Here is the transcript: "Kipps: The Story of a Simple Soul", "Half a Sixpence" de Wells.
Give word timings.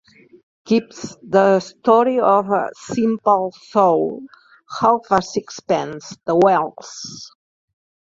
"Kipps: 0.65 1.15
The 1.21 1.59
Story 1.59 2.19
of 2.19 2.49
a 2.49 2.71
Simple 2.73 3.51
Soul", 3.69 4.23
"Half 4.79 5.01
a 5.11 5.21
Sixpence" 5.21 6.17
de 6.25 6.35
Wells. 6.35 7.29